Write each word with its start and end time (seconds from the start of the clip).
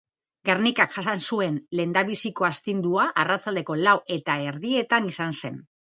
Gernikak 0.49 0.95
jasan 0.95 1.21
zuen 1.27 1.59
lehendabiziko 1.79 2.47
astindua 2.49 3.05
arratsaldeko 3.25 3.77
lau 3.85 3.97
eta 4.19 4.39
erdietan 4.51 5.11
izan 5.15 5.37
zen. 5.43 5.63